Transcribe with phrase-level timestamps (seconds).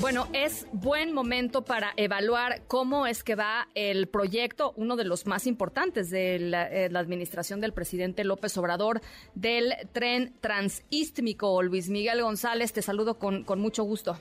[0.00, 5.26] Bueno, es buen momento para evaluar cómo es que va el proyecto, uno de los
[5.26, 9.00] más importantes de la, eh, administración del presidente López Obrador,
[9.34, 11.60] del tren transístmico.
[11.64, 14.16] Luis Miguel González, te saludo con, con mucho gusto.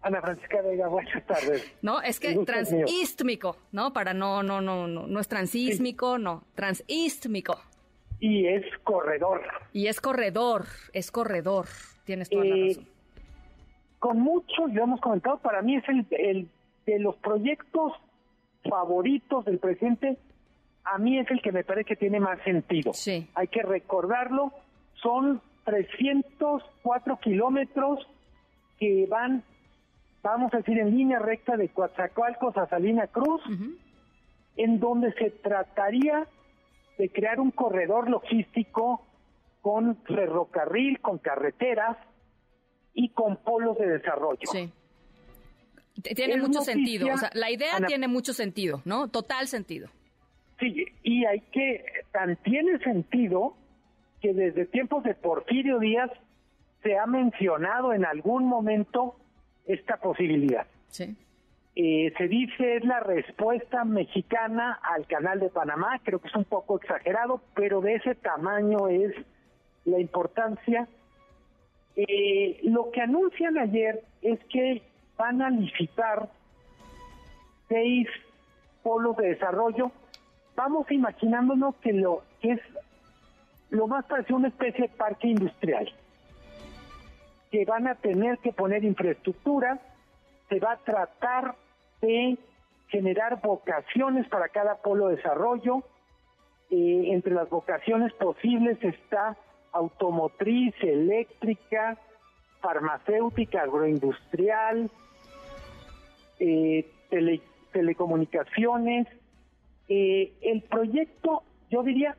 [0.00, 1.70] Ana Francisca Vega, buenas tardes.
[1.82, 3.92] No, es que transístmico, ¿no?
[3.92, 7.60] Para no, no, no, no, no es transísmico, no, transístmico.
[8.18, 9.42] Y es corredor.
[9.74, 11.66] Y es corredor, es corredor.
[12.04, 12.91] Tienes toda la razón
[14.02, 16.48] con mucho, lo hemos comentado, para mí es el, el
[16.86, 17.92] de los proyectos
[18.68, 20.18] favoritos del presidente,
[20.82, 22.92] a mí es el que me parece que tiene más sentido.
[22.94, 23.28] Sí.
[23.36, 24.50] Hay que recordarlo,
[24.94, 28.04] son 304 kilómetros
[28.80, 29.44] que van,
[30.24, 33.40] vamos a decir, en línea recta de Coatzacoalcos a Salina Cruz,
[34.56, 36.26] en donde se trataría
[36.98, 39.06] de crear un corredor logístico
[39.60, 41.96] con ferrocarril, con carreteras,
[42.94, 44.46] y con polos de desarrollo.
[44.50, 44.70] Sí.
[46.14, 49.08] Tiene mucho sentido, o sea, la idea tiene mucho sentido, ¿no?
[49.08, 49.88] Total sentido.
[50.58, 53.54] Sí, y hay que, tan tiene sentido
[54.20, 56.10] que desde tiempos de Porfirio Díaz
[56.82, 59.16] se ha mencionado en algún momento
[59.66, 60.66] esta posibilidad.
[60.88, 61.16] Sí.
[61.74, 66.44] Eh, se dice es la respuesta mexicana al canal de Panamá, creo que es un
[66.44, 69.14] poco exagerado, pero de ese tamaño es
[69.84, 70.86] la importancia
[71.96, 74.82] eh, lo que anuncian ayer es que
[75.16, 76.28] van a licitar
[77.68, 78.08] seis
[78.82, 79.92] polos de desarrollo.
[80.56, 82.60] Vamos imaginándonos que lo que es
[83.70, 85.90] lo más parecido a una especie de parque industrial,
[87.50, 89.78] que van a tener que poner infraestructura,
[90.48, 91.54] se va a tratar
[92.02, 92.36] de
[92.88, 95.82] generar vocaciones para cada polo de desarrollo.
[96.70, 99.36] Eh, entre las vocaciones posibles está
[99.72, 101.98] automotriz, eléctrica,
[102.60, 104.90] farmacéutica, agroindustrial,
[106.38, 106.88] eh,
[107.72, 109.08] telecomunicaciones.
[109.88, 112.16] Eh, el proyecto, yo diría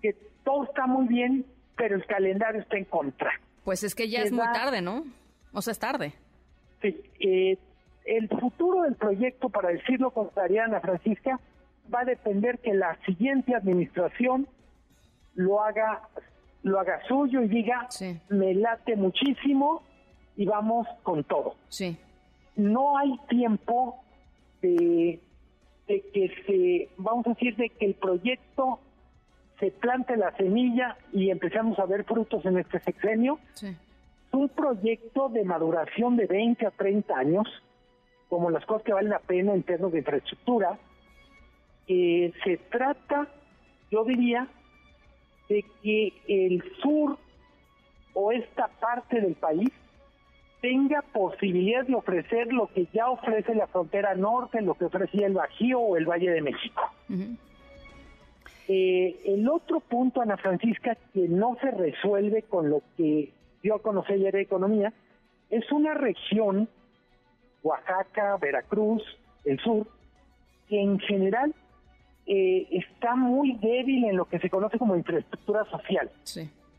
[0.00, 0.14] que
[0.44, 1.44] todo está muy bien,
[1.76, 3.32] pero el calendario está en contra.
[3.64, 5.04] Pues es que ya es muy tarde, ¿no?
[5.52, 6.14] O sea, es tarde.
[6.80, 7.00] Sí.
[7.20, 7.58] Eh,
[8.04, 11.38] el futuro del proyecto, para decirlo con Ariana Francisca,
[11.92, 14.48] va a depender que la siguiente administración
[15.34, 16.08] lo haga
[16.62, 17.88] lo haga suyo y diga,
[18.28, 19.82] me late muchísimo
[20.36, 21.56] y vamos con todo.
[21.68, 21.96] Sí.
[22.56, 24.02] No hay tiempo
[24.60, 25.20] de,
[25.86, 28.80] que se, vamos a decir, de que el proyecto
[29.58, 33.38] se plante la semilla y empezamos a ver frutos en este sexenio.
[33.54, 33.68] Sí.
[33.68, 37.46] Es un proyecto de maduración de 20 a 30 años,
[38.28, 40.78] como las cosas que valen la pena en términos de infraestructura.
[41.88, 43.28] Eh, se trata,
[43.90, 44.48] yo diría,
[45.48, 47.18] de que el sur
[48.14, 49.70] o esta parte del país
[50.60, 55.34] tenga posibilidad de ofrecer lo que ya ofrece la frontera norte, lo que ofrecía el
[55.34, 56.82] Bajío o el Valle de México.
[58.68, 63.32] Eh, el otro punto, Ana Francisca, que no se resuelve con lo que
[63.62, 64.92] yo conocí ayer de economía,
[65.50, 66.68] es una región,
[67.64, 69.02] Oaxaca, Veracruz,
[69.44, 69.86] el sur,
[70.68, 71.54] que en general
[72.26, 76.10] eh, está muy débil en lo que se conoce como infraestructura social.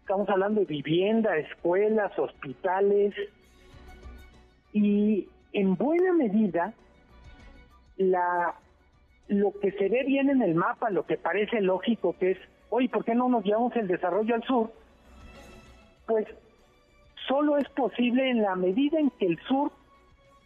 [0.00, 3.14] Estamos hablando de vivienda, escuelas, hospitales
[4.72, 6.74] y en buena medida
[7.96, 8.54] la
[9.28, 12.38] lo que se ve bien en el mapa, lo que parece lógico que es,
[12.70, 14.72] oye, ¿por qué no nos llevamos el desarrollo al sur?
[16.06, 16.26] Pues
[17.26, 19.70] solo es posible en la medida en que el sur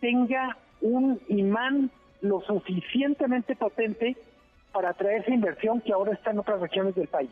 [0.00, 4.16] tenga un imán lo suficientemente potente
[4.72, 7.30] para atraer esa inversión que ahora está en otras regiones del país.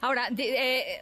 [0.00, 1.00] Ahora, eh,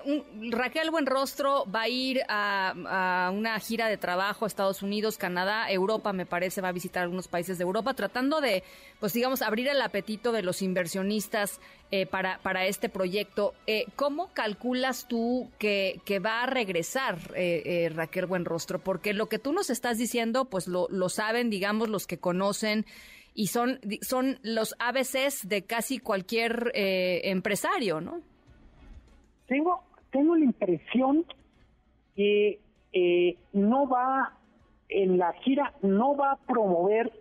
[0.50, 6.14] Raquel Buenrostro va a ir a, una gira de trabajo a Estados Unidos, Canadá, Europa,
[6.14, 8.62] me parece, va a visitar algunos países de Europa, tratando de,
[8.98, 11.60] pues digamos, abrir el apetito de los inversionistas
[11.90, 13.52] eh, para, para este proyecto.
[13.66, 17.18] Eh, ¿Cómo calculas tú que, que va a regresar
[17.94, 18.78] Raquel Buenrostro?
[18.78, 22.86] Porque lo que tú nos estás diciendo, pues lo, lo saben, digamos, los que conocen
[23.36, 28.20] y son, son los ABCs de casi cualquier eh, empresario, ¿no?
[29.46, 31.24] Tengo, tengo la impresión
[32.16, 32.58] que
[32.92, 34.32] eh, no va,
[34.88, 37.12] en la gira, no va a promover,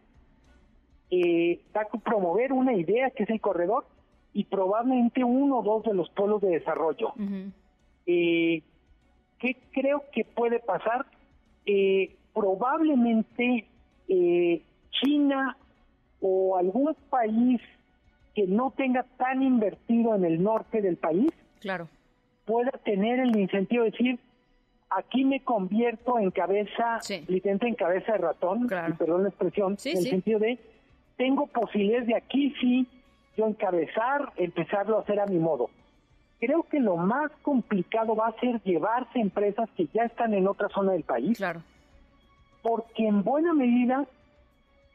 [1.12, 3.85] eh, va a promover una idea que es el corredor
[4.33, 7.13] y probablemente uno o dos de los polos de desarrollo.
[8.06, 8.63] creo
[9.38, 11.06] ¿Qué creo que puede pasar?
[11.65, 13.67] Eh, probablemente
[14.07, 15.57] eh, China
[16.21, 17.62] o algún país
[18.33, 21.31] que no tenga tan invertido en el norte del país
[21.62, 21.88] claro.
[22.45, 24.19] pueda tener el incentivo de decir,
[24.89, 30.03] aquí me convierto en cabeza, literalmente en cabeza de ratón, perdón la expresión, en el
[30.03, 30.59] sentido de,
[31.17, 32.88] tengo posibilidades de aquí sí
[33.38, 35.69] yo encabezar, empezarlo a hacer a mi modo.
[36.39, 40.69] Creo que lo más complicado va a ser llevarse empresas que ya están en otra
[40.69, 41.38] zona del país.
[41.38, 41.62] Claro.
[42.62, 44.06] Porque en buena medida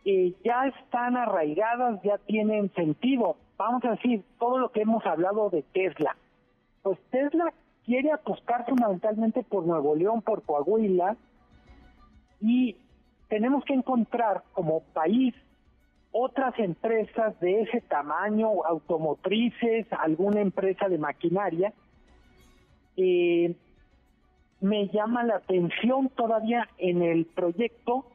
[0.05, 3.37] eh, ya están arraigadas, ya tienen sentido.
[3.57, 6.17] Vamos a decir, todo lo que hemos hablado de Tesla.
[6.83, 7.53] Pues Tesla
[7.85, 11.17] quiere apostar fundamentalmente por Nuevo León, por Coahuila,
[12.41, 12.77] y
[13.29, 15.35] tenemos que encontrar como país
[16.13, 21.73] otras empresas de ese tamaño, automotrices, alguna empresa de maquinaria.
[22.97, 23.55] Eh,
[24.61, 28.07] me llama la atención todavía en el proyecto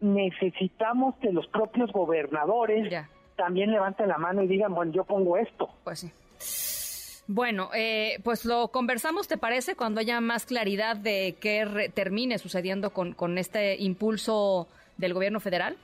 [0.00, 2.92] necesitamos que los propios gobernadores
[3.36, 5.70] también levanten la mano y digan, bueno, yo pongo esto.
[5.84, 7.22] Pues sí.
[7.28, 9.74] Bueno, eh, pues lo conversamos, ¿te parece?
[9.74, 15.76] Cuando haya más claridad de qué termine sucediendo con, con este impulso del gobierno federal.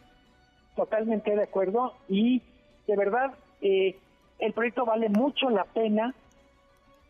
[0.76, 2.40] Totalmente de acuerdo y
[2.86, 3.96] de verdad eh,
[4.38, 6.14] el proyecto vale mucho la pena,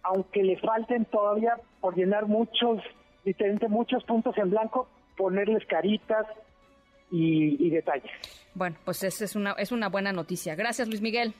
[0.02, 2.82] aunque le falten todavía por llenar muchos,
[3.24, 6.26] diferentes muchos puntos en blanco, ponerles caritas,
[7.12, 8.10] y, detalles.
[8.54, 10.54] Bueno, pues esa es una, es una buena noticia.
[10.54, 11.34] Gracias, Luis Miguel.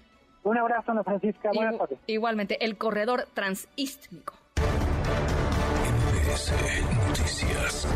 [0.44, 1.50] Un abrazo, Ana Francisca.
[1.54, 1.98] Buenas tardes.
[2.06, 4.34] Igualmente, el corredor transístmico.
[7.08, 7.88] Noticias.